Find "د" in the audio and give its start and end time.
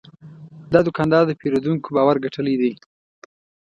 1.27-1.31